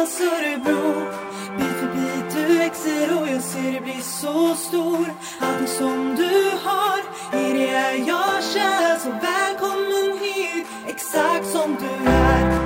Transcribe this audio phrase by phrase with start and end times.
[0.00, 1.10] Johannas Örebro
[1.58, 6.50] Bit för bit du växer och jag ser dig bli så stor Allting som du
[6.62, 6.98] har,
[7.40, 12.60] i det är jag kär Så välkommen hit, exakt som du är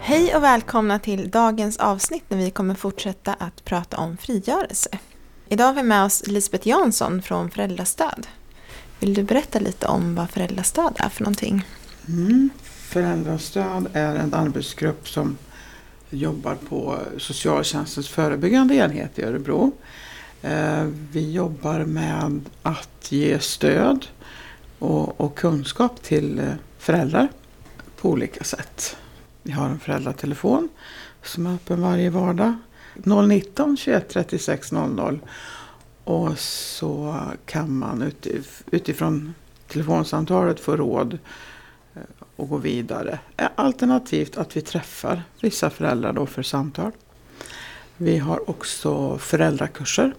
[0.00, 4.98] Hej och välkomna till dagens avsnitt när vi kommer fortsätta att prata om frigörelse.
[5.48, 8.26] Idag har vi med oss Lisbeth Jansson från Föräldrastöd.
[8.98, 11.64] Vill du berätta lite om vad Föräldrastöd är för någonting?
[12.08, 12.50] Mm.
[12.92, 15.36] Föräldrastöd är en arbetsgrupp som
[16.10, 19.72] jobbar på socialtjänstens förebyggande enhet i Örebro.
[20.42, 24.06] Eh, vi jobbar med att ge stöd
[24.78, 27.28] och, och kunskap till eh, föräldrar
[27.96, 28.96] på olika sätt.
[29.42, 30.68] Vi har en föräldratelefon
[31.22, 32.54] som är öppen varje vardag.
[33.28, 35.20] 019 21 36 00.
[36.04, 39.34] Och så kan man utif utifrån
[39.68, 41.18] telefonsamtalet få råd eh,
[42.36, 43.18] och gå vidare.
[43.54, 46.92] Alternativt att vi träffar vissa föräldrar då för samtal.
[47.96, 50.14] Vi har också föräldrakurser.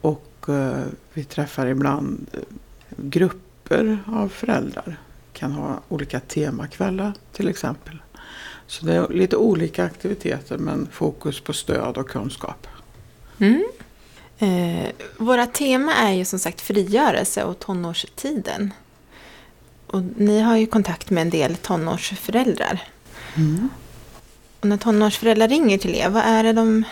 [0.00, 2.40] Och eh, vi träffar ibland eh,
[2.96, 4.96] grupper av föräldrar.
[5.32, 7.98] Kan ha olika temakvällar till exempel.
[8.66, 12.66] Så det är lite olika aktiviteter men fokus på stöd och kunskap.
[13.38, 13.64] Mm.
[14.38, 18.72] Eh, våra tema är ju som sagt frigörelse och tonårstiden.
[19.86, 22.80] Och ni har ju kontakt med en del tonårsföräldrar.
[23.36, 23.68] Mm.
[24.60, 26.84] Och när tonårsföräldrar ringer till er, vad är det de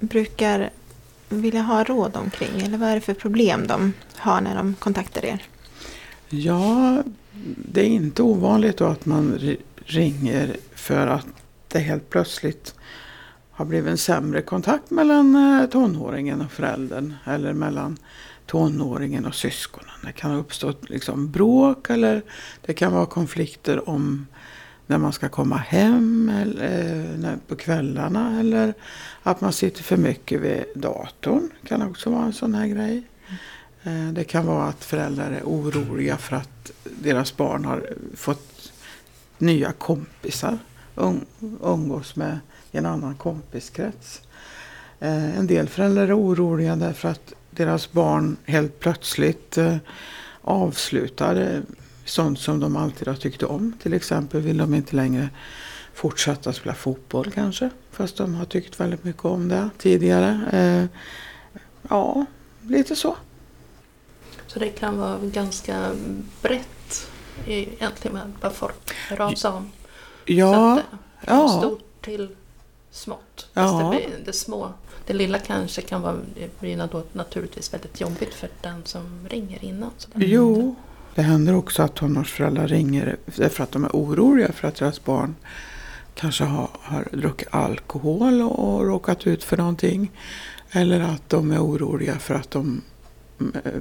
[0.00, 0.70] brukar
[1.28, 2.60] vilja ha råd omkring?
[2.62, 5.42] Eller vad är det för problem de har när de kontaktar er?
[6.28, 7.02] Ja,
[7.72, 11.26] det är inte ovanligt att man ri- ringer för att
[11.68, 12.74] det helt plötsligt
[13.50, 17.98] har blivit en sämre kontakt mellan eh, tonåringen och föräldern eller mellan
[18.46, 19.94] tonåringen och syskonen.
[20.04, 22.22] Det kan ha uppstått liksom bråk eller
[22.66, 24.26] det kan vara konflikter om
[24.86, 28.74] när man ska komma hem eller, eh, på kvällarna eller
[29.22, 31.50] att man sitter för mycket vid datorn.
[31.60, 33.02] Det kan också vara en sån här grej.
[33.82, 38.72] Eh, det kan vara att föräldrar är oroliga för att deras barn har fått
[39.38, 40.58] nya kompisar.
[40.94, 41.20] Um,
[41.62, 42.38] umgås med
[42.72, 44.22] en annan kompiskrets.
[45.00, 49.76] Eh, en del föräldrar är oroliga därför att deras barn helt plötsligt eh,
[50.40, 51.60] avslutar eh,
[52.04, 53.72] sånt som de alltid har tyckt om.
[53.82, 55.28] Till exempel vill de inte längre
[55.94, 57.70] fortsätta spela fotboll kanske.
[57.92, 60.40] Fast de har tyckt väldigt mycket om det tidigare.
[60.52, 61.00] Eh,
[61.88, 62.26] Ja,
[62.62, 63.16] lite så.
[64.46, 65.90] Så det kan vara ganska
[66.42, 67.08] brett
[67.46, 69.70] egentligen med vad folk hör av sig om.
[70.26, 70.84] Så Ja, att, eh,
[71.26, 71.48] från ja.
[71.58, 72.28] stort till
[72.96, 73.46] smått.
[73.54, 73.94] Ja.
[73.94, 74.72] Det, det små,
[75.06, 79.90] det lilla kanske kan vara, då naturligtvis väldigt jobbigt för den som ringer innan.
[80.14, 80.74] Jo,
[81.14, 85.34] det händer också att tonårsföräldrar ringer därför att de är oroliga för att deras barn
[86.14, 90.10] kanske har, har druckit alkohol och råkat ut för någonting.
[90.70, 92.82] Eller att de är oroliga för att de
[93.38, 93.72] eh,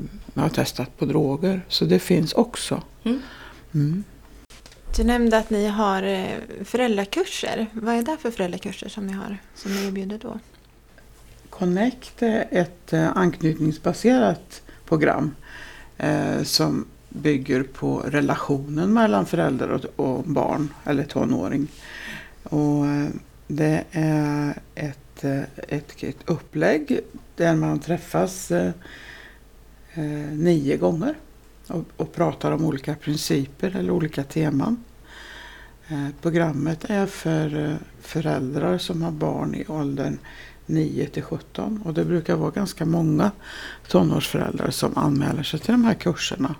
[0.41, 1.61] har testat på droger.
[1.67, 2.81] Så det finns också.
[3.03, 3.21] Mm.
[3.73, 4.03] Mm.
[4.95, 6.27] Du nämnde att ni har eh,
[6.63, 7.67] föräldrakurser.
[7.73, 10.39] Vad är det för föräldrakurser som ni har, som ni erbjuder då?
[11.49, 15.35] Connect är ett eh, anknytningsbaserat program
[15.97, 21.67] eh, som bygger på relationen mellan förälder och, och barn eller tonåring.
[22.43, 23.07] Och, eh,
[23.47, 25.23] det är ett,
[25.67, 26.99] ett, ett upplägg
[27.35, 28.71] där man träffas eh,
[30.31, 31.15] nio gånger
[31.67, 34.83] och, och pratar om olika principer eller olika teman.
[35.87, 40.17] Eh, programmet är för eh, föräldrar som har barn i åldern
[40.65, 43.31] 9 till 17 och det brukar vara ganska många
[43.87, 46.55] tonårsföräldrar som anmäler sig till de här kurserna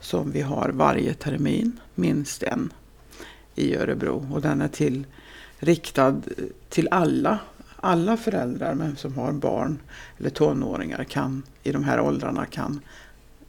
[0.00, 2.72] som vi har varje termin, minst en
[3.54, 5.06] i Örebro och den är till,
[5.58, 6.20] riktad
[6.68, 7.38] till alla,
[7.76, 9.78] alla föräldrar men som har barn
[10.18, 12.80] eller tonåringar kan i de här åldrarna kan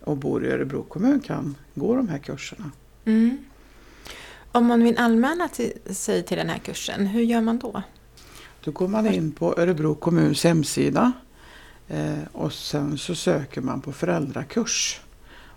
[0.04, 2.72] och bor i Örebro kommun kan gå de här kurserna.
[3.06, 3.38] Mm.
[4.58, 7.82] Om man vill anmäla till, sig till den här kursen, hur gör man då?
[8.64, 11.12] Då går man in på Örebro kommuns hemsida
[11.88, 15.02] eh, och sen så söker man på föräldrakurs.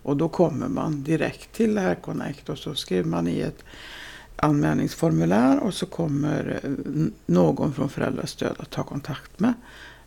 [0.03, 3.65] Och då kommer man direkt till det här Connect och så skriver man i ett
[4.37, 6.71] anmälningsformulär och så kommer eh,
[7.27, 9.55] någon från föräldrastöd att ta kontakt med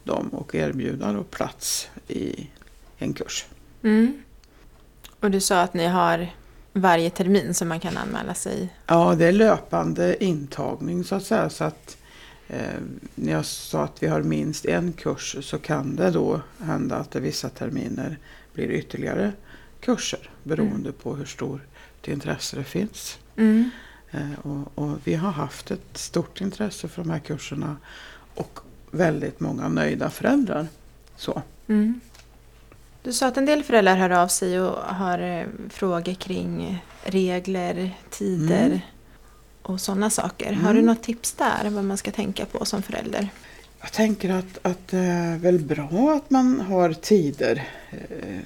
[0.04, 2.50] dem och erbjuda då plats i
[2.98, 3.46] en kurs.
[3.84, 4.24] Mm.
[5.20, 6.30] Och du sa att ni har
[6.74, 8.70] varje termin som man kan anmäla sig.
[8.88, 11.50] Ja, det är löpande intagning så att säga.
[11.50, 11.98] Så att,
[12.48, 12.80] eh,
[13.16, 17.12] när jag sa att vi har minst en kurs så kan det då hända att
[17.12, 18.18] det vissa terminer
[18.54, 19.32] blir ytterligare
[19.80, 23.18] kurser beroende på hur stort intresse det finns.
[23.36, 23.70] Mm.
[24.12, 27.78] Eh, och, och vi har haft ett stort intresse för de här kurserna
[28.36, 28.60] och
[28.92, 30.68] väldigt många nöjda föräldrar.
[31.16, 31.42] Så.
[31.68, 32.00] Mm.
[33.04, 37.98] Du sa att en del föräldrar hör av sig och har eh, frågor kring regler,
[38.10, 38.80] tider Mm.
[39.62, 40.54] och sådana saker.
[40.54, 40.76] Har Mm.
[40.76, 43.30] du något tips där vad man ska tänka på som förälder?
[43.82, 47.64] Jag tänker att, att det är väl bra att man har tider.
[47.92, 48.40] Eh,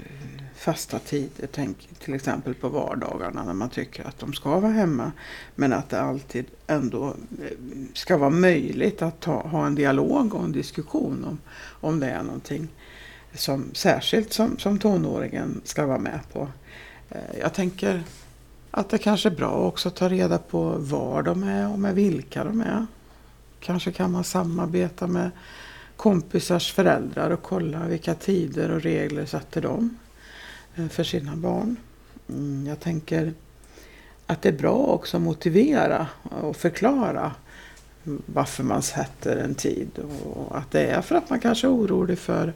[0.55, 1.47] fasta tider.
[1.51, 5.11] Tänk till exempel på vardagarna när man tycker att de ska vara hemma.
[5.55, 7.57] Men att det alltid ändå eh,
[7.93, 11.39] ska vara möjligt att ta, ha en dialog och en diskussion om,
[11.89, 12.67] om det är någonting
[13.37, 16.47] som särskilt som, som tonåringen ska vara med på.
[17.09, 18.03] Eh, jag tänker
[18.71, 21.95] att det kanske är bra också att ta reda på var de är och med
[21.95, 22.85] vilka de är.
[23.59, 25.31] Kanske kan man samarbeta med
[25.97, 29.97] kompisars föräldrar och kolla vilka tider och regler sätter de
[30.75, 31.75] eh, för sina barn.
[32.29, 33.33] Mm, jag tänker
[34.25, 37.31] att det är bra också att motivera och förklara
[38.25, 39.89] varför man sätter en tid.
[40.23, 42.53] Och att det är för att man kanske är orolig för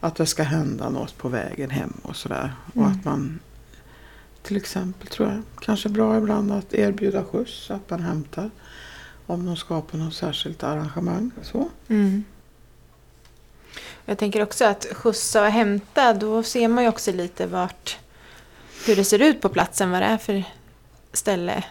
[0.00, 2.52] att det ska hända något på vägen hem och sådär.
[2.74, 2.92] Och Mm.
[2.92, 3.38] att man
[4.42, 8.50] till exempel tror jag kanske bra ibland att erbjuda skjuts, att man hämtar
[9.26, 11.30] om de ska på något särskilt arrangemang.
[11.42, 11.68] Så.
[11.88, 12.24] Mm.
[14.04, 17.98] Jag tänker också att skjutsa och hämta, då ser man ju också lite vart,
[18.86, 20.44] hur det ser ut på platsen, vad det är för
[21.12, 21.64] ställe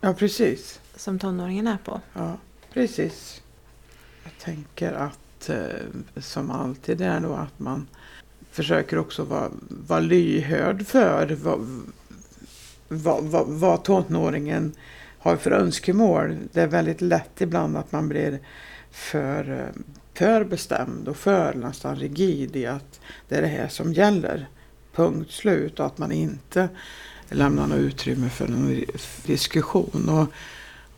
[0.00, 0.80] Ja, precis.
[0.96, 2.00] som tonåringen är på.
[2.12, 2.36] Ja,
[2.72, 3.42] precis.
[4.24, 5.18] Jag tänker att
[5.50, 5.66] eh,
[6.16, 7.86] som alltid är då att man
[8.50, 11.82] försöker också vara, vara lyhörd för vad,
[12.88, 14.72] vad, vad, vad tonåringen
[15.18, 16.36] har för önskemål.
[16.52, 18.38] Det är väldigt lätt ibland att man blir
[18.90, 19.82] för, eh,
[20.14, 24.48] för bestämd och för nästan rigid i att det är det här som gäller.
[24.92, 26.68] Punkt slut och att man inte
[27.28, 28.84] lämnar något utrymme för någon
[29.26, 30.08] diskussion.
[30.08, 30.28] Och,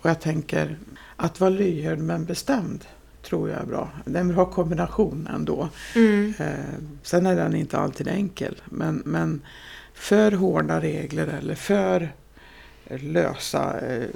[0.00, 0.78] och jag tänker
[1.16, 2.84] att vara lyhörd men bestämd
[3.26, 3.90] tror jag är bra.
[4.04, 5.68] Det är en bra kombination ändå.
[5.94, 6.34] Mm.
[6.38, 8.62] Eh, sen är den inte alltid enkel.
[8.64, 9.42] Men, men
[9.94, 12.12] för hårda regler eller för
[12.88, 14.08] lösa eh,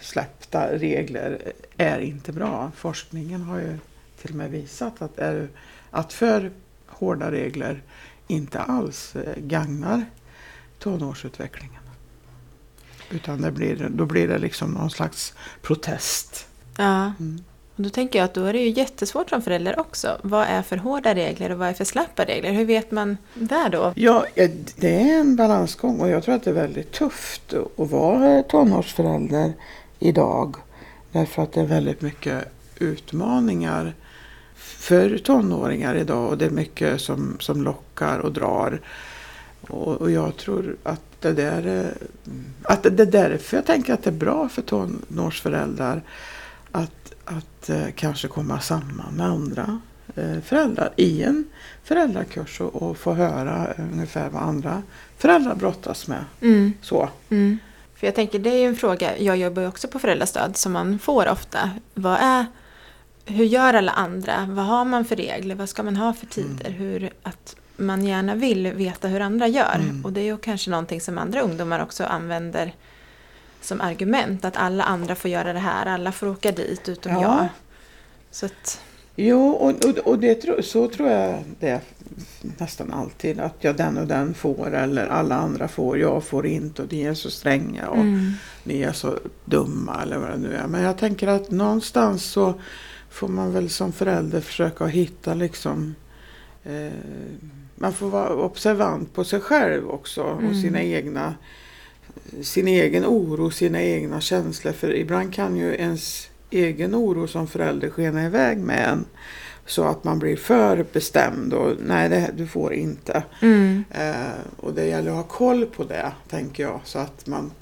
[0.00, 2.72] släppta regler är inte bra.
[2.76, 3.78] Forskningen har ju
[4.20, 5.48] till och med visat att, är,
[5.90, 6.50] att för
[6.86, 7.82] hårda regler
[8.26, 10.04] inte alls eh, gagnar
[10.78, 11.82] tonårsutvecklingen.
[13.10, 16.48] Utan det blir, då blir det liksom någon slags protest.
[16.76, 17.44] Ja, Mm
[17.78, 20.18] och då tänker jag att då är det ju jättesvårt som förälder också.
[20.22, 22.52] Vad är för hårda regler och vad är för slappa regler?
[22.52, 23.92] Hur vet man där då?
[23.96, 24.26] Ja,
[24.76, 29.52] det är en balansgång och jag tror att det är väldigt tufft att vara tonårsförälder
[29.98, 30.56] idag.
[31.12, 32.44] Därför att det är väldigt mycket
[32.78, 33.94] utmaningar
[34.56, 38.80] för tonåringar idag och det är mycket som, som lockar och drar.
[39.60, 41.94] Och, och jag tror att det där är,
[42.62, 46.02] att det är därför jag tänker att det är bra för tonårsföräldrar
[46.72, 49.80] att, att eh, kanske komma samman med andra
[50.16, 51.44] eh, föräldrar i en
[51.84, 54.82] föräldrakurs och, och få höra ungefär vad andra
[55.16, 56.24] föräldrar brottas med.
[56.40, 56.72] Mm.
[56.82, 57.08] Så.
[57.30, 57.58] Mm.
[57.94, 60.72] För jag tänker, det är ju en fråga, jag jobbar ju också på föräldrastöd som
[60.72, 61.70] man får ofta.
[61.94, 62.46] Vad är,
[63.24, 64.46] hur gör alla andra?
[64.50, 65.54] Vad har man för regler?
[65.54, 66.70] Vad ska man ha för tider?
[66.70, 69.74] Hur, att man gärna vill veta hur andra gör.
[69.74, 70.04] Mm.
[70.04, 72.74] Och det är ju kanske någonting som andra ungdomar också använder
[73.60, 74.44] som argument.
[74.44, 77.22] Att alla andra får göra det här, alla får åka dit utom Ja.
[77.22, 77.48] jag.
[78.30, 78.80] Så att,
[79.20, 81.80] Jo, och, och, och det, så tror jag det är
[82.58, 83.40] nästan alltid.
[83.40, 87.02] Att ja, den och den får eller alla andra får, jag får inte och ni
[87.02, 88.32] är så stränga och mm.
[88.64, 90.66] ni är så dumma eller vad det nu är.
[90.66, 92.54] Men jag tänker att någonstans så
[93.10, 95.94] får man väl som förälder försöka hitta liksom
[96.64, 96.92] eh,
[97.74, 100.62] man får vara observant på sig själv också och Mm.
[100.62, 101.34] sina egna
[102.42, 104.72] sin egen oro, sina egna känslor.
[104.72, 109.04] För ibland kan ju ens egen oro som förälder skena iväg med en.
[109.66, 113.22] Så att man blir för bestämd och nej, det, du får inte.
[113.42, 113.84] Mm.
[113.90, 116.80] Eh, och det gäller att ha koll på det, tänker jag.
[116.84, 117.52] Så att man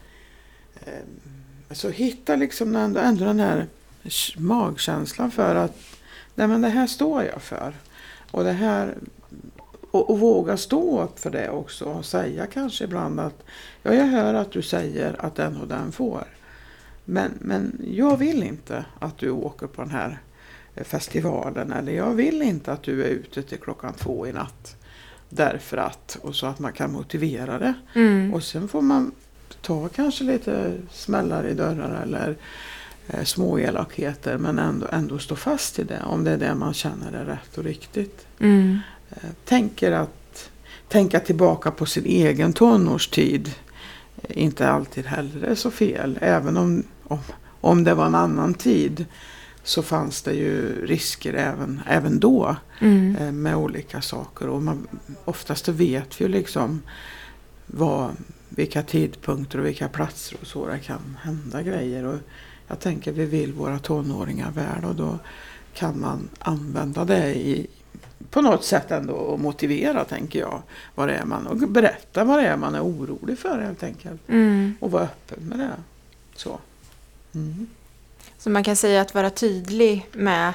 [0.84, 0.92] eh,
[1.68, 3.66] alltså hitta liksom ändå, ändå den här
[4.36, 5.76] magkänslan för att
[6.34, 7.74] nej, men det här står jag för.
[8.30, 8.94] Och det här
[9.90, 13.44] och, och våga stå upp för det också och säga kanske ibland att
[13.82, 16.24] ja, jag hör att du säger att den och den får.
[17.04, 20.18] Men, men jag vill inte att du åker på den här
[20.74, 24.76] eh, festivalen eller jag vill inte att du är ute till klockan två i natt.
[25.28, 27.74] Därför att, och så att man kan motivera det.
[27.94, 28.34] Mm.
[28.34, 29.12] Och sen får man
[29.60, 32.36] ta kanske lite smällar i dörrar eller
[33.06, 36.74] eh, små elakheter men ändå, ändå stå fast i det om det är det man
[36.74, 38.26] känner är rätt och riktigt.
[38.38, 38.78] Mm.
[39.44, 40.50] Tänker att
[40.88, 43.54] tänka tillbaka på sin egen tonårstid
[44.28, 46.18] inte alltid heller är så fel.
[46.20, 47.18] Även om, om,
[47.60, 49.04] om det var en annan tid
[49.62, 53.16] så fanns det ju risker även, även då Mm.
[53.16, 54.48] eh, med olika saker.
[54.48, 54.86] Och man,
[55.24, 56.82] oftast vet vi ju liksom
[57.66, 58.10] vad,
[58.48, 62.04] vilka tidpunkter och vilka platser och så det kan hända grejer.
[62.04, 62.18] Och
[62.68, 65.18] jag tänker vi vill våra tonåringar väl och då
[65.74, 67.66] kan man använda det i,
[68.30, 70.62] på något sätt ändå motivera tänker jag.
[70.94, 74.28] Vad det är man, och berätta vad det är man är orolig för helt enkelt.
[74.28, 74.74] Mm.
[74.80, 75.70] Och vara öppen med det.
[76.34, 76.58] Så.
[77.34, 77.66] Mm.
[78.38, 80.52] Så man kan säga att vara tydlig med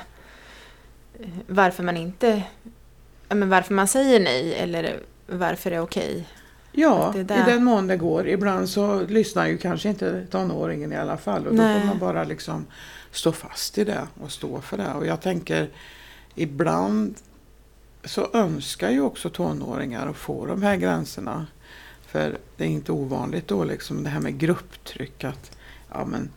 [1.19, 2.43] eh, varför man inte,
[3.29, 6.27] men varför man säger nej eller varför det är okej.
[6.71, 8.27] Ja, är i den mån det går.
[8.27, 11.47] Ibland så lyssnar ju kanske inte tonåringen i alla fall.
[11.47, 11.79] Och då Nej.
[11.79, 12.65] får man bara liksom
[13.11, 14.93] stå fast i det och stå för det.
[14.93, 15.69] Och jag tänker
[16.35, 17.15] ibland
[18.03, 21.47] så önskar ju också tonåringar att få de här gränserna.
[22.05, 25.57] För det är inte ovanligt då liksom det här med grupptryck att
[25.93, 26.29] ja men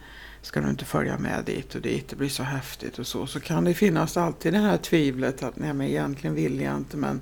[0.43, 3.27] ska du inte följa med dit och dit, det blir så häftigt och så.
[3.27, 6.97] Så kan det finnas alltid det här tvivlet att nej men egentligen vill jag inte
[6.97, 7.21] men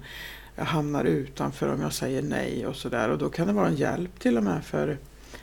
[0.57, 3.09] jag hamnar utanför om jag säger nej och sådär.
[3.09, 4.99] Och då kan det vara en hjälp till och med för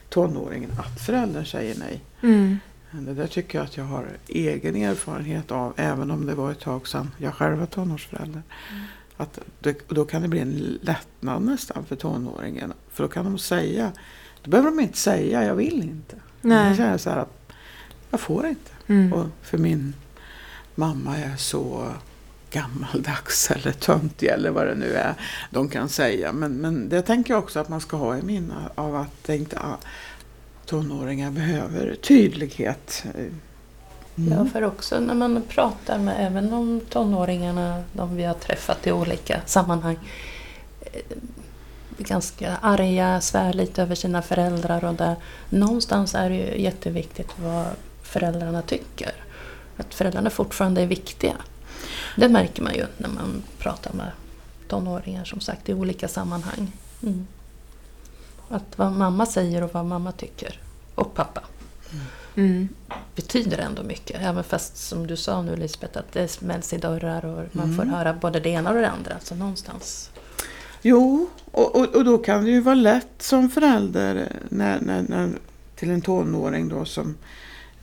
[0.09, 2.01] tonåringen att föräldern säger nej.
[2.21, 2.59] Mm.
[2.91, 6.60] Det där tycker jag att jag har egen erfarenhet av, även om det var ett
[6.60, 8.41] tag sedan jag själv var tonårsförälder.
[9.17, 12.74] Att det, då kan det bli en lättnad nästan för tonåringen.
[12.89, 13.91] För då kan de säga,
[14.41, 16.15] då behöver de inte säga jag vill inte.
[16.41, 17.00] De kan Nej.
[17.00, 17.53] så här att
[18.12, 18.72] jag får inte.
[18.88, 19.13] Mm.
[19.13, 19.93] Och för min
[20.75, 21.93] mamma är så
[22.51, 25.13] gammaldags eller töntig eller vad det nu är
[25.50, 26.31] de kan säga.
[26.31, 29.36] Men, men det tänker jag också att man ska ha i minne av att det
[29.38, 29.60] inte
[30.69, 33.03] tonåringar behöver tydlighet.
[34.17, 34.31] Mm.
[34.31, 38.91] Ja, för också när man pratar med även om tonåringarna, de vi har träffat i
[38.91, 39.99] olika sammanhang,
[40.81, 41.01] eh,
[41.97, 45.15] ganska arga, svär lite över sina föräldrar och där.
[45.49, 47.65] Någonstans är det ju jätteviktigt vad
[48.03, 49.11] föräldrarna tycker.
[49.77, 51.35] Att föräldrarna fortfarande är viktiga.
[52.15, 54.11] Det märker man ju när man pratar med
[54.67, 56.71] tonåringar som sagt i olika sammanhang.
[57.03, 57.27] Mm.
[58.49, 60.59] Att vad mamma säger och vad mamma tycker.
[60.95, 61.41] Och pappa
[62.35, 62.67] Mm.
[63.15, 64.21] betyder ändå mycket.
[64.21, 67.75] Även fast som du sa nu Lisbeth, att det smälls i dörrar och man Mm.
[67.77, 69.19] får höra både det ena och det andra.
[69.19, 70.09] Så någonstans.
[70.81, 75.29] Jo, och, och, och då kan det ju vara lätt som förälder när, när, när,
[75.75, 77.15] till en tonåring då som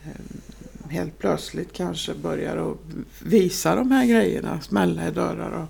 [0.05, 2.77] eh, helt plötsligt kanske börjar att
[3.23, 5.69] visa de här grejerna, smälla i dörrar och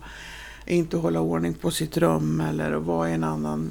[0.71, 3.71] inte hålla ordning på sitt rum eller att vara i en annan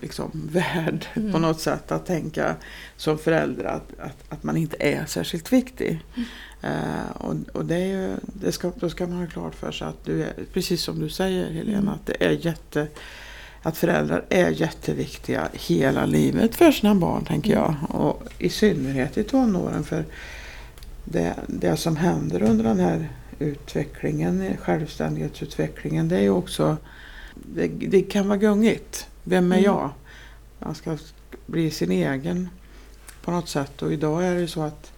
[0.00, 1.32] liksom, värld Mm.
[1.32, 1.92] på något sätt.
[1.92, 2.54] Att tänka
[2.96, 6.00] som förälder att, att, att man inte är särskilt viktig.
[6.62, 9.86] Eh, och, och det är ju, det ska, då ska man ha klart för sig
[9.88, 11.88] att du är, precis som du säger Helena, Mm.
[11.88, 12.86] att det är jätte
[13.62, 17.74] att föräldrar är jätteviktiga hela livet för sina barn tänker jag.
[17.88, 20.04] Och i synnerhet i tonåren för
[21.04, 26.76] det, det som händer under den här utvecklingen, självständighetsutvecklingen, det är ju också
[27.34, 29.07] det, det kan vara gungigt.
[29.28, 29.64] Vem är Mm.
[29.64, 29.90] jag?
[30.58, 30.98] Man ska
[31.46, 32.48] bli sin egen
[33.24, 34.92] på något sätt och idag är det så att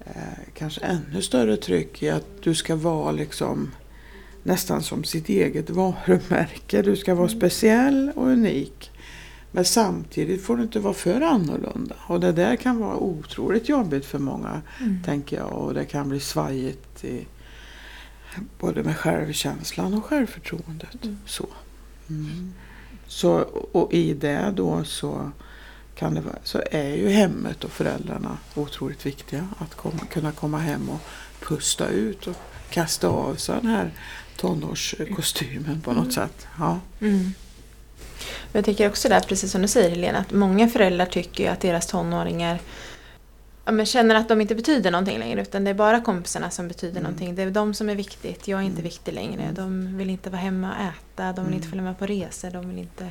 [0.00, 0.12] eh,
[0.54, 3.70] kanske ännu större tryck i att du ska vara liksom
[4.42, 6.82] nästan som sitt eget varumärke.
[6.82, 7.38] Du ska vara Mm.
[7.40, 8.90] speciell och unik.
[9.52, 11.94] Men samtidigt får du inte vara för annorlunda.
[12.06, 15.02] Och det där kan vara otroligt jobbigt för många, Mm.
[15.02, 15.52] tänker jag.
[15.52, 17.26] Och det kan bli svajigt i,
[18.60, 21.04] både med självkänslan och självförtroendet.
[21.04, 21.18] Mm.
[21.26, 21.46] Så.
[22.10, 22.52] Mm.
[23.10, 23.32] Så.
[23.72, 25.30] Och i det då så,
[25.94, 29.48] kan det så är ju hemmet och föräldrarna otroligt viktiga.
[29.58, 31.00] Att komma, kunna komma hem och
[31.40, 32.36] pusta ut och
[32.70, 33.90] kasta av sig den här
[34.36, 36.10] tonårskostymen på något Mm.
[36.12, 36.46] sätt.
[36.58, 36.80] Ja.
[37.00, 37.32] Mm.
[38.52, 41.86] Jag tänker också där, precis som du säger Helena, att många föräldrar tycker att deras
[41.86, 42.58] tonåringar
[43.70, 46.68] ja, men känner att de inte betyder någonting längre utan det är bara kompisarna som
[46.68, 47.02] betyder Mm.
[47.02, 47.34] någonting.
[47.34, 48.84] Det är de som är viktigt, jag är inte Mm.
[48.84, 49.42] viktig längre.
[49.42, 49.54] Mm.
[49.54, 51.70] De vill inte vara hemma och äta, de vill inte Mm.
[51.70, 53.10] följa med på resor, de vill inte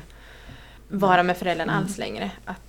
[0.89, 1.83] vara med föräldrarna Mm.
[1.83, 2.31] alls längre.
[2.45, 2.61] Att,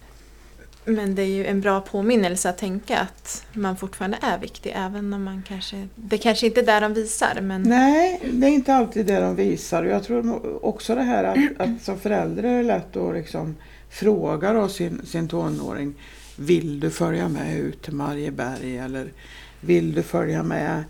[0.85, 5.13] men det är ju en bra påminnelse att tänka att man fortfarande är viktig även
[5.13, 5.89] om man kanske...
[5.95, 7.63] Det kanske inte är där de visar men...
[7.63, 9.85] Nej, det är inte alltid det de visar.
[9.85, 13.57] Jag tror också det här att, att som förälder är det lätt att liksom
[13.91, 15.95] fråga då sin, sin tonåring
[16.43, 18.79] Vill du följa med ut till Marieberg?
[18.79, 19.13] Eller
[19.61, 20.85] vill du följa med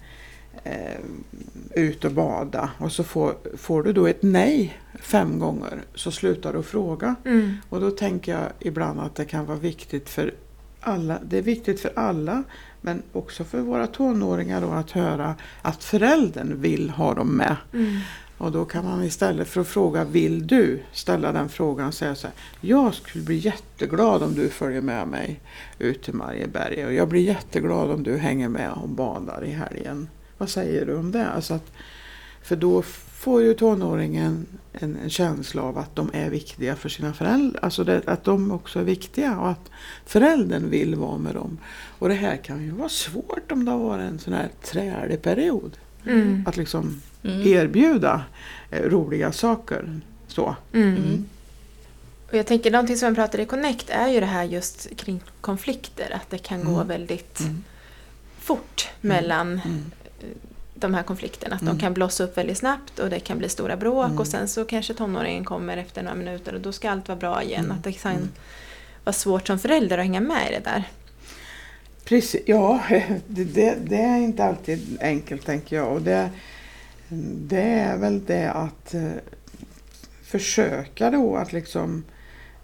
[0.64, 1.00] eh,
[1.74, 2.70] ut och bada?
[2.78, 7.14] Och så får, får du då ett nej fem gånger så slutar du fråga.
[7.24, 7.56] Mm.
[7.68, 10.34] Och då tänker jag ibland att det kan vara viktigt för
[10.80, 11.18] alla.
[11.24, 12.42] Det är viktigt för alla
[12.80, 17.56] men också för våra tonåringar då att höra att föräldern vill ha dem med.
[17.72, 17.96] Mm.
[18.40, 22.14] Och då kan man istället för att fråga vill du ställa den frågan och säga
[22.14, 22.36] så här.
[22.60, 25.40] Jag skulle bli jätteglad om du följer med mig
[25.78, 30.08] ut till Marieberg och jag blir jätteglad om du hänger med och badar i helgen.
[30.38, 31.28] Vad säger du om det?
[31.28, 31.72] Alltså att,
[32.42, 37.12] för då får ju tonåringen en, en, känsla av att de är viktiga för sina
[37.12, 37.64] föräldrar.
[37.64, 39.70] Alltså det, att de också är viktiga och att
[40.06, 41.58] föräldern vill vara med dem.
[41.98, 45.22] Och det här kan ju vara svårt om det har varit en sån här trälig
[45.22, 45.76] period.
[46.06, 46.44] Mm.
[46.46, 47.46] Att liksom Mm.
[47.48, 48.24] erbjuda
[48.70, 50.00] eh, roliga saker.
[50.26, 50.56] Så.
[50.72, 50.96] Mm.
[50.96, 51.24] Mm.
[52.30, 55.20] Och jag tänker någonting som vi pratade i Connect är ju det här just kring
[55.40, 56.10] konflikter.
[56.14, 56.88] Att det kan gå Mm.
[56.88, 57.64] väldigt Mm.
[58.40, 59.84] fort mellan Mm.
[60.74, 61.54] de här konflikterna.
[61.56, 61.74] Att Mm.
[61.74, 64.18] de kan blossa upp väldigt snabbt och det kan bli stora bråk Mm.
[64.18, 67.42] och sen så kanske tonåringen kommer efter några minuter och då ska allt vara bra
[67.42, 67.64] igen.
[67.64, 67.76] Mm.
[67.76, 68.28] Att det kan Mm.
[69.04, 70.84] vara svårt som förälder att hänga med i det där.
[72.10, 72.82] Precis, ja,
[73.26, 75.92] det, det, det är inte alltid enkelt tänker jag.
[75.92, 76.30] Och det,
[77.48, 79.10] det är väl det att eh,
[80.22, 82.04] försöka då att liksom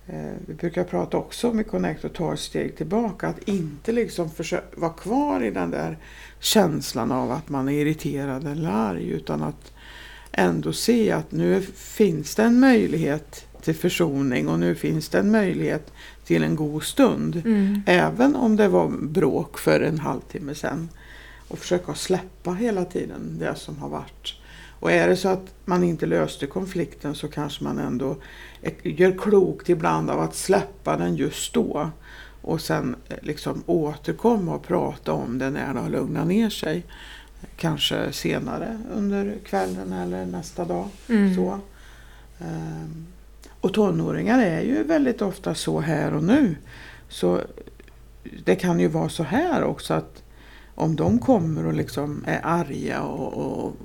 [0.07, 3.29] eh, vi brukar prata också om i Connect och ta ett steg tillbaka.
[3.29, 5.99] Att inte liksom försöka vara kvar i den där
[6.41, 9.09] känslan av att man är irriterad eller arg.
[9.09, 9.73] Utan att
[10.33, 15.31] ändå se att nu finns det en möjlighet till försoning och nu finns det en
[15.31, 15.93] möjlighet
[16.27, 17.37] till en god stund.
[17.37, 17.83] Mm.
[17.87, 20.89] Även om det var bråk för en halvtimme sedan.
[21.49, 24.35] Och försöka släppa hela tiden det som har varit.
[24.81, 28.17] Och är det så att man inte löste konflikten så kanske man ändå
[28.83, 31.91] gör klokt ibland av att släppa den just då.
[32.43, 36.85] Och sen eh, liksom återkomma och prata om det när det har lugnat ner sig.
[37.57, 40.89] Kanske senare under kvällen eller nästa dag.
[41.09, 41.35] Mm.
[41.35, 41.61] Så.
[42.39, 43.07] Ehm,
[43.67, 46.57] Och tonåringar är ju väldigt ofta så här och nu.
[47.09, 47.41] Så
[48.45, 50.23] det kan ju vara så här också att
[50.75, 53.77] om de kommer och liksom är arga och, och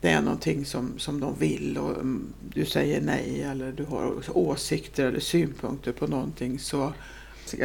[0.00, 4.14] det är någonting som, som de vill och mm, du säger nej eller du har
[4.34, 6.92] åsikter eller synpunkter på någonting så,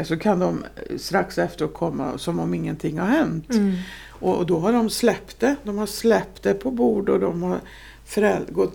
[0.04, 0.64] så kan de
[0.98, 3.50] strax efter komma som om ingenting har hänt.
[3.50, 3.76] Mm.
[4.08, 5.56] Och, och då har de släppt det.
[5.64, 7.60] De har släppt det på bord och de har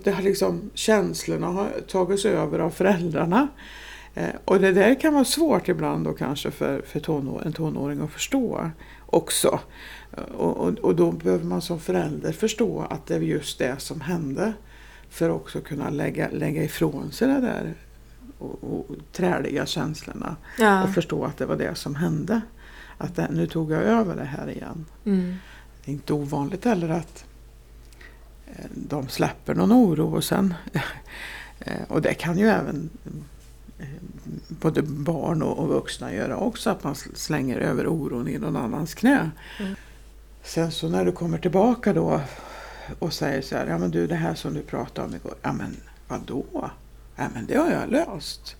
[0.04, 3.48] det har liksom, känslorna har tagits över av föräldrarna.
[4.14, 8.00] Eh, och det där kan vara svårt ibland då kanske för, för tonår, en tonåring
[8.00, 8.70] att förstå
[9.06, 9.60] också.
[10.16, 13.80] Eh, Och, och, och då behöver man som förälder förstå att det är just det
[13.80, 14.52] som hände.
[15.10, 17.74] För att också kunna lägga, lägga ifrån sig det där
[18.38, 20.36] och, och träliga känslorna.
[20.58, 20.82] Ja.
[20.84, 22.40] Och förstå att det var det som hände.
[22.98, 24.86] Att det, nu tog jag över det här igen.
[25.04, 25.34] Mm.
[25.84, 27.24] Det är inte ovanligt heller att
[28.74, 30.54] de släpper någon oro och sen
[31.60, 32.90] eh, och det kan ju även
[33.78, 33.86] eh,
[34.48, 38.94] både barn och vuxna göra också att man sl- slänger över oron i någon annans
[38.94, 39.30] knä.
[39.60, 39.74] Mm.
[40.42, 42.20] Sen så när du kommer tillbaka då
[42.98, 45.52] och säger så här, ja men du det här som du pratade om igår, ja
[45.52, 45.76] men
[46.08, 46.70] vadå?
[47.16, 48.56] Ja men det har jag löst.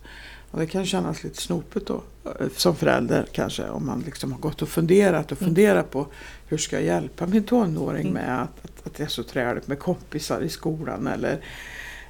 [0.51, 2.03] Och det kan kännas lite snopet då
[2.39, 5.47] eh, som förälder kanske om man liksom har gått och funderat och Mm.
[5.47, 6.07] funderat på
[6.47, 8.13] hur ska jag hjälpa min tonåring Mm.
[8.13, 11.39] med att, att, att det är så träligt med kompisar i skolan eller,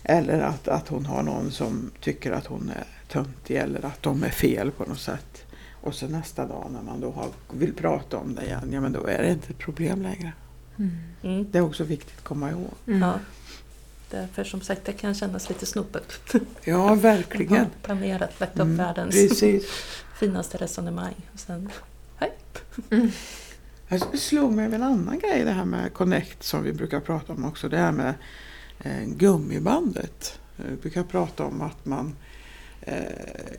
[0.03, 4.23] eller att, att hon har någon som tycker att hon är töntig eller att de
[4.23, 5.45] är fel på något sätt.
[5.81, 8.91] Och så nästa dag när man då har, vill prata om det igen, ja men
[8.91, 10.33] då är det inte ett problem längre.
[10.77, 10.91] Mm.
[11.23, 11.47] Mm.
[11.51, 12.71] Det är också viktigt att komma ihåg.
[12.87, 13.01] Mm.
[13.01, 13.13] Ja.
[14.11, 16.13] Därför som sagt, det kan kännas lite snopet.
[16.63, 17.65] Ja, Man har verkligen.
[17.83, 19.65] planerat, lagt upp Mm, världens Precis.
[20.19, 21.15] finaste resonemang.
[21.33, 21.69] Och sen,
[22.17, 22.31] hej.
[23.89, 26.99] Alltså, Det slog mig med en annan grej det här med Connect som vi brukar
[26.99, 27.69] prata om också.
[27.69, 28.13] Det här med
[28.79, 30.39] eh, gummibandet.
[30.57, 32.15] Eh, Vi brukar prata om att man
[32.81, 32.95] eh,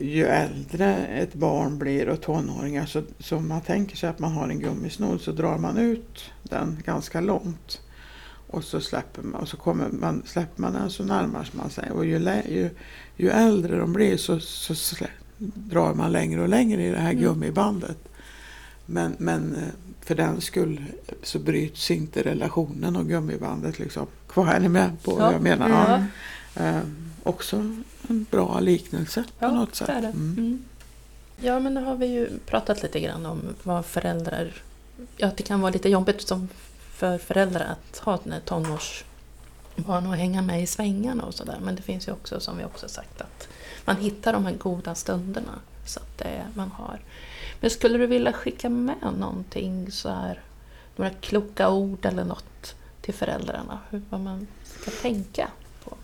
[0.00, 4.48] ju äldre ett barn blir och tonåringar så, så man tänker sig att man har
[4.48, 7.80] en gummisnodd så drar man ut den ganska långt.
[8.52, 11.90] Och så släpper man, och så kommer man, släpper man den så närmar man sig.
[11.90, 12.70] Och ju, lä- ju,
[13.16, 15.06] ju äldre de blir så, så slä,
[15.38, 17.22] drar man längre och längre i det här Mm.
[17.22, 17.98] gummibandet.
[18.86, 19.62] Men, men eh,
[20.00, 20.84] för den skull
[21.22, 24.46] så bryts inte relationen och gummibandet liksom kvar.
[24.54, 25.32] Är ni med på vad Ja.
[25.32, 25.66] jag menar?
[25.96, 26.06] Mm.
[26.54, 26.62] Ja.
[26.62, 26.80] Eh,
[27.22, 27.56] också
[28.08, 29.86] en bra liknelse på Ja, något sätt.
[29.86, 30.08] det är det.
[30.08, 30.32] Mm.
[30.38, 30.62] Mm.
[31.42, 34.52] Ja, men nu har vi ju pratat lite grann om vad föräldrar...
[35.16, 36.48] Ja, det kan vara lite jobbigt som
[37.00, 41.58] för föräldrar att ha ett tonårsbarn och hänga med i svängarna och sådär.
[41.62, 43.48] Men det finns ju också, som vi också sagt, att
[43.84, 45.60] man hittar de här goda stunderna.
[45.86, 47.00] Så att det man har.
[47.60, 50.40] Men skulle du vilja skicka med någonting så här,
[50.96, 53.78] några kloka ord eller något till föräldrarna?
[53.90, 55.48] Hur, vad man ska tänka
[55.84, 55.96] på?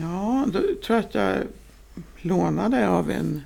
[0.00, 1.42] Ja, då tror jag att jag
[2.16, 3.42] lånade av en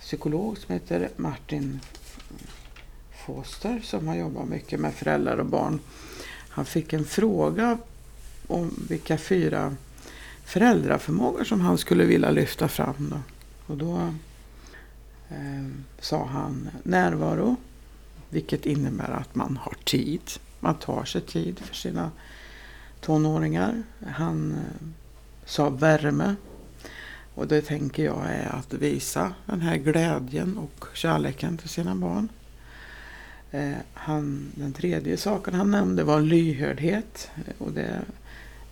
[0.00, 1.80] psykolog som heter Martin
[3.26, 5.80] Foster som har jobbat mycket med föräldrar och barn.
[6.48, 7.78] Han fick en fråga
[8.46, 9.76] om vilka fyra
[10.44, 13.10] föräldraförmågor som han skulle vilja lyfta fram.
[13.10, 13.20] Då.
[13.72, 14.14] Och då
[15.28, 15.68] eh,
[16.00, 17.56] sa han närvaro,
[18.30, 20.30] vilket innebär att man har tid.
[20.60, 22.10] Man tar sig tid för sina
[23.00, 23.82] tonåringar.
[24.06, 24.86] Han eh,
[25.44, 26.34] sa värme.
[27.34, 32.28] Och det tänker jag är att visa den här glädjen och kärleken till sina barn.
[33.54, 37.30] Eh, han, den tredje saken han nämnde var lyhördhet.
[37.36, 38.00] Eh, och det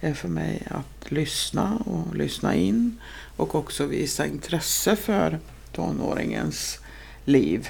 [0.00, 3.00] är för mig att lyssna och lyssna in
[3.36, 5.38] och också visa intresse för
[5.72, 6.78] tonåringens
[7.24, 7.68] liv.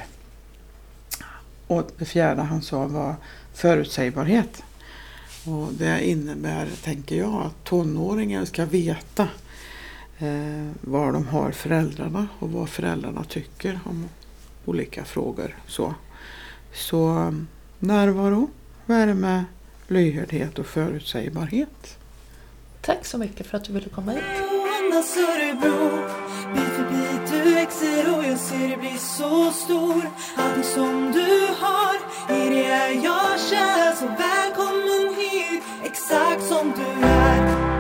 [1.67, 3.17] Och det fjärde han sa var
[3.55, 4.63] förutsägbarhet.
[5.45, 9.29] Och det innebär, tänker jag, att tonåringen ska veta
[10.19, 14.09] eh, var de har föräldrarna och vad föräldrarna tycker om
[14.65, 15.57] olika frågor.
[15.67, 15.95] Så,
[16.75, 17.35] så
[17.79, 18.51] närvaro,
[18.87, 19.45] värme,
[19.89, 21.99] lyhördhet och förutsägbarhet.
[22.81, 24.23] Tack så mycket för att du ville komma hit.
[26.55, 31.47] Bit för bit du växer och jag ser dig bli så stor Allting som du
[31.61, 31.95] har,
[32.37, 37.72] i det är jag kär Så välkommen hit, exakt som du